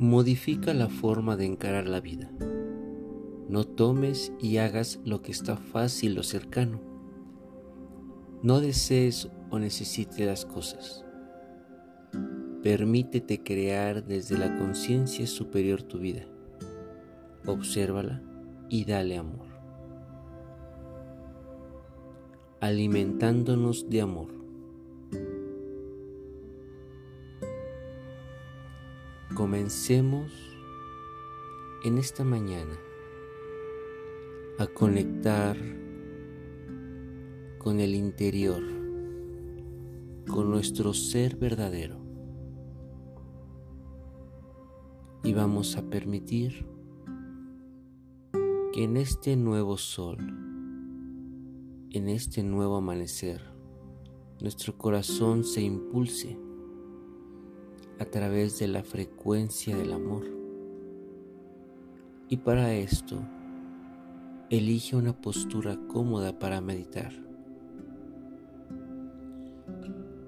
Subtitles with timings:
[0.00, 2.30] Modifica la forma de encarar la vida.
[3.48, 6.80] No tomes y hagas lo que está fácil o cercano.
[8.44, 11.04] No desees o necesites las cosas.
[12.62, 16.26] Permítete crear desde la conciencia superior tu vida.
[17.44, 18.22] Obsérvala
[18.68, 19.48] y dale amor.
[22.60, 24.37] Alimentándonos de amor.
[29.38, 30.32] Comencemos
[31.84, 32.76] en esta mañana
[34.58, 35.56] a conectar
[37.58, 38.64] con el interior,
[40.26, 42.00] con nuestro ser verdadero.
[45.22, 46.66] Y vamos a permitir
[48.72, 50.18] que en este nuevo sol,
[51.92, 53.40] en este nuevo amanecer,
[54.40, 56.47] nuestro corazón se impulse
[57.98, 60.24] a través de la frecuencia del amor.
[62.28, 63.20] Y para esto,
[64.50, 67.12] elige una postura cómoda para meditar.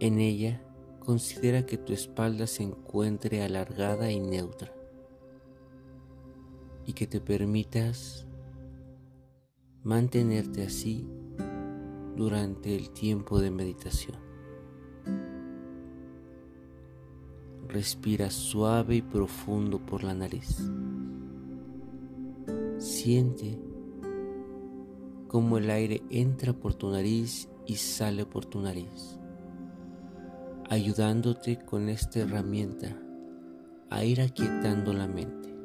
[0.00, 0.60] En ella,
[0.98, 4.72] considera que tu espalda se encuentre alargada y neutra
[6.86, 8.26] y que te permitas
[9.82, 11.06] mantenerte así
[12.16, 14.31] durante el tiempo de meditación.
[17.72, 20.58] Respira suave y profundo por la nariz.
[22.76, 23.58] Siente
[25.26, 29.18] cómo el aire entra por tu nariz y sale por tu nariz,
[30.68, 32.94] ayudándote con esta herramienta
[33.88, 35.56] a ir aquietando la mente.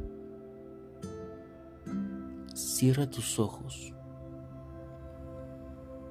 [2.53, 3.94] Cierra tus ojos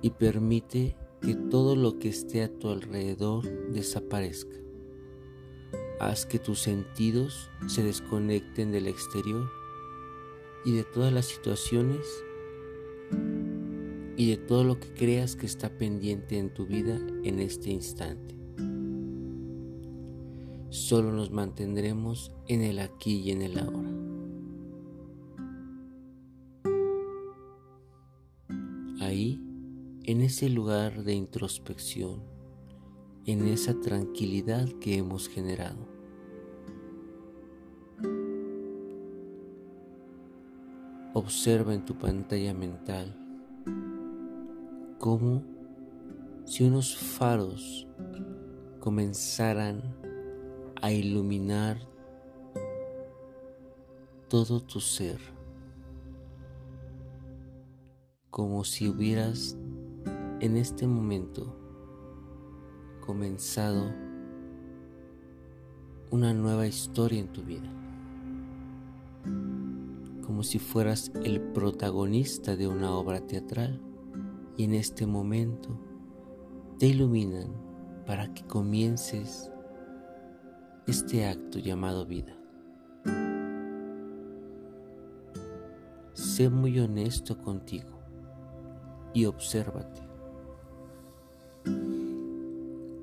[0.02, 4.65] y permite que todo lo que esté a tu alrededor desaparezca.
[5.98, 9.50] Haz que tus sentidos se desconecten del exterior
[10.64, 12.06] y de todas las situaciones
[14.18, 18.34] y de todo lo que creas que está pendiente en tu vida en este instante.
[20.68, 23.90] Solo nos mantendremos en el aquí y en el ahora.
[29.00, 29.40] Ahí,
[30.04, 32.35] en ese lugar de introspección,
[33.26, 35.88] en esa tranquilidad que hemos generado.
[41.12, 43.16] Observa en tu pantalla mental
[45.00, 45.42] cómo
[46.44, 47.88] si unos faros
[48.78, 49.82] comenzaran
[50.80, 51.78] a iluminar
[54.28, 55.18] todo tu ser,
[58.30, 59.56] como si hubieras
[60.38, 61.65] en este momento
[63.06, 63.94] comenzado
[66.10, 67.70] una nueva historia en tu vida,
[70.26, 73.80] como si fueras el protagonista de una obra teatral
[74.56, 75.78] y en este momento
[76.80, 77.52] te iluminan
[78.06, 79.52] para que comiences
[80.88, 82.36] este acto llamado vida.
[86.12, 88.00] Sé muy honesto contigo
[89.14, 90.05] y obsérvate.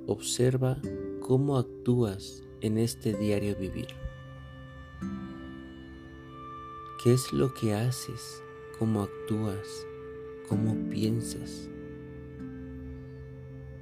[0.05, 0.81] Observa
[1.21, 3.87] cómo actúas en este diario vivir.
[7.01, 8.43] ¿Qué es lo que haces?
[8.79, 9.87] ¿Cómo actúas?
[10.49, 11.69] ¿Cómo piensas?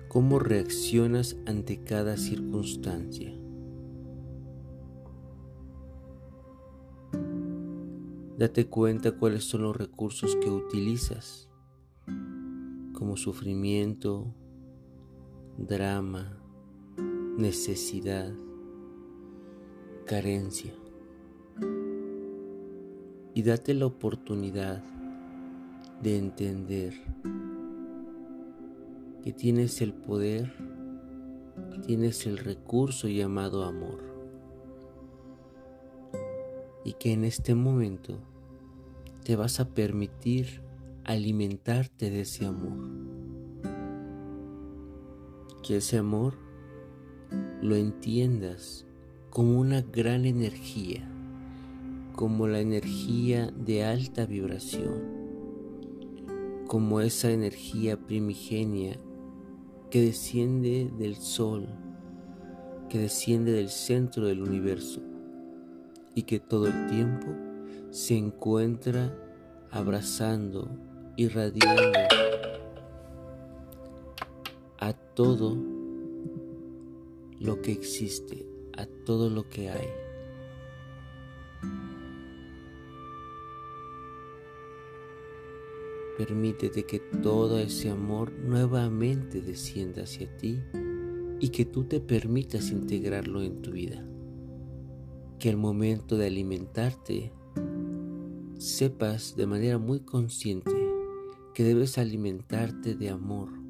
[0.10, 3.34] ¿Cómo reaccionas ante cada circunstancia?
[8.38, 11.50] Date cuenta cuáles son los recursos que utilizas,
[12.94, 14.36] como sufrimiento,
[15.68, 16.38] drama,
[17.38, 18.32] necesidad,
[20.06, 20.74] carencia.
[23.34, 24.84] Y date la oportunidad
[26.02, 26.94] de entender
[29.24, 30.52] que tienes el poder,
[31.86, 34.12] tienes el recurso llamado amor
[36.84, 38.18] y que en este momento
[39.24, 40.62] te vas a permitir
[41.04, 42.91] alimentarte de ese amor.
[45.64, 46.34] Que ese amor
[47.62, 48.86] lo entiendas
[49.30, 51.08] como una gran energía,
[52.16, 55.22] como la energía de alta vibración,
[56.68, 59.00] como esa energía primigenia
[59.90, 61.68] que desciende del sol,
[62.90, 65.02] que desciende del centro del universo
[66.16, 67.28] y que todo el tiempo
[67.92, 69.16] se encuentra
[69.70, 70.70] abrazando,
[71.16, 72.00] irradiando
[75.16, 75.58] todo
[77.40, 78.46] lo que existe,
[78.78, 79.88] a todo lo que hay.
[86.18, 90.60] Permítete que todo ese amor nuevamente descienda hacia ti
[91.40, 94.06] y que tú te permitas integrarlo en tu vida.
[95.40, 97.34] Que al momento de alimentarte
[98.60, 100.72] sepas de manera muy consciente
[101.56, 103.61] que debes alimentarte de amor.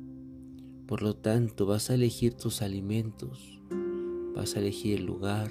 [0.91, 3.61] Por lo tanto, vas a elegir tus alimentos,
[4.35, 5.49] vas a elegir el lugar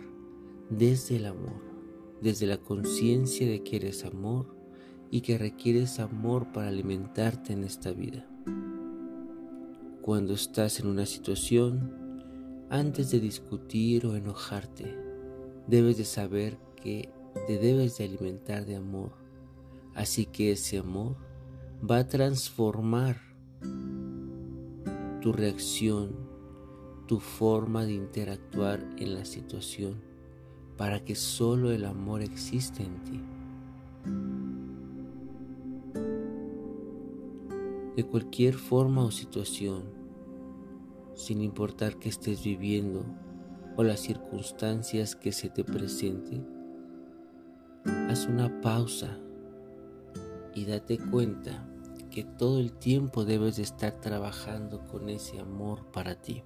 [0.69, 1.63] desde el amor,
[2.21, 4.55] desde la conciencia de que eres amor
[5.11, 8.29] y que requieres amor para alimentarte en esta vida.
[10.03, 12.23] Cuando estás en una situación,
[12.69, 14.95] antes de discutir o enojarte,
[15.67, 17.09] debes de saber que
[17.47, 19.13] te debes de alimentar de amor
[19.95, 21.17] Así que ese amor
[21.89, 23.23] va a transformar
[25.21, 26.11] tu reacción,
[27.07, 30.01] tu forma de interactuar en la situación,
[30.77, 33.21] para que solo el amor exista en ti.
[37.97, 39.85] De cualquier forma o situación,
[41.15, 43.05] sin importar que estés viviendo
[43.77, 46.47] o las circunstancias que se te presenten,
[48.09, 49.19] haz una pausa
[50.55, 51.70] y date cuenta
[52.11, 56.43] que todo el tiempo debes de estar trabajando con ese amor para ti,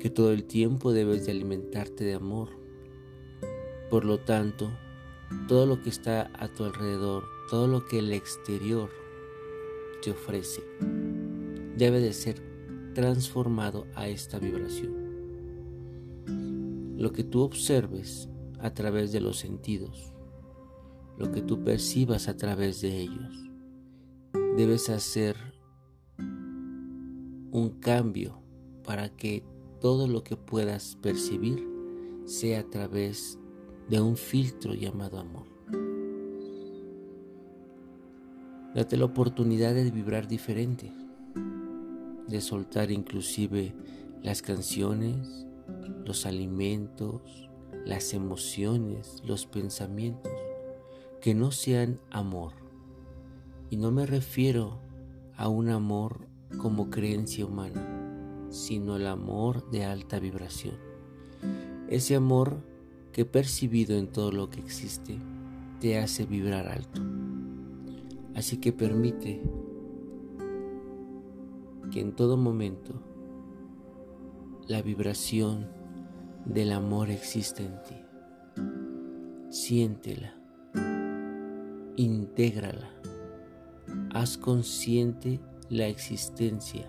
[0.00, 2.48] que todo el tiempo debes de alimentarte de amor.
[3.90, 4.70] Por lo tanto,
[5.46, 8.90] todo lo que está a tu alrededor, todo lo que el exterior
[10.02, 10.62] te ofrece,
[11.76, 12.42] debe de ser
[12.94, 15.06] transformado a esta vibración.
[16.96, 20.14] Lo que tú observes a través de los sentidos,
[21.18, 23.45] lo que tú percibas a través de ellos.
[24.56, 25.36] Debes hacer
[26.18, 28.40] un cambio
[28.84, 29.44] para que
[29.82, 31.62] todo lo que puedas percibir
[32.24, 33.38] sea a través
[33.90, 35.46] de un filtro llamado amor.
[38.74, 40.90] Date la oportunidad de vibrar diferente,
[42.26, 43.74] de soltar inclusive
[44.22, 45.46] las canciones,
[46.06, 47.50] los alimentos,
[47.84, 50.32] las emociones, los pensamientos
[51.20, 52.65] que no sean amor.
[53.70, 54.80] Y no me refiero
[55.36, 56.28] a un amor
[56.58, 60.76] como creencia humana, sino el amor de alta vibración.
[61.88, 62.58] Ese amor
[63.12, 65.18] que percibido en todo lo que existe
[65.80, 67.02] te hace vibrar alto.
[68.34, 69.42] Así que permite
[71.90, 72.94] que en todo momento
[74.68, 75.68] la vibración
[76.44, 77.96] del amor exista en ti.
[79.50, 80.36] Siéntela
[81.96, 82.90] intégrala.
[84.12, 86.88] Haz consciente la existencia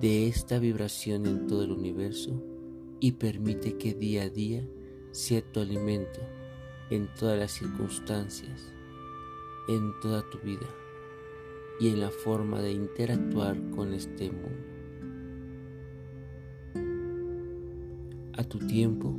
[0.00, 2.42] de esta vibración en todo el universo
[3.00, 4.66] y permite que día a día
[5.10, 6.20] sea tu alimento
[6.90, 8.72] en todas las circunstancias,
[9.68, 10.68] en toda tu vida
[11.80, 14.76] y en la forma de interactuar con este mundo.
[18.36, 19.16] A tu tiempo,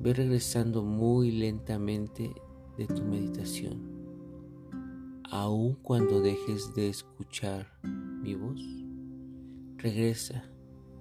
[0.00, 2.32] ve regresando muy lentamente
[2.78, 3.97] de tu meditación,
[5.30, 8.60] aun cuando dejes de escuchar mi voz,
[9.76, 10.44] regresa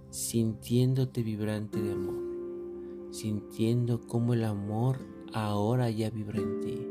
[0.09, 4.99] sintiéndote vibrante de amor, sintiendo cómo el amor
[5.33, 6.87] ahora ya vibra en ti.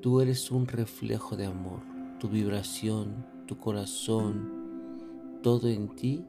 [0.00, 1.80] Tú eres un reflejo de amor,
[2.20, 6.24] tu vibración, tu corazón, todo en ti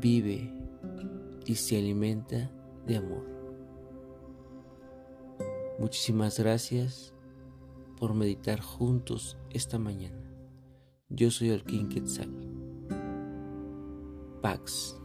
[0.00, 0.52] vive
[1.46, 2.50] y se alimenta
[2.86, 3.26] de amor.
[5.78, 7.14] Muchísimas gracias
[7.98, 10.22] por meditar juntos esta mañana.
[11.08, 12.30] Yo soy King Quetzal.
[14.40, 15.00] Pax.